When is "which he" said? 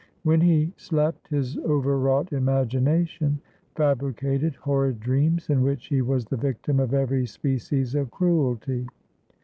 5.61-6.01